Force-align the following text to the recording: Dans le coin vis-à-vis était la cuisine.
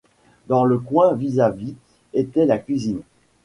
Dans 0.47 0.63
le 0.65 0.79
coin 0.79 1.13
vis-à-vis 1.13 1.75
était 2.13 2.47
la 2.47 2.57
cuisine. 2.57 3.01